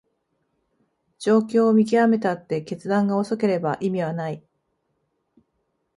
[1.19, 4.43] 状況を見極めたって決断が遅ければ意味はない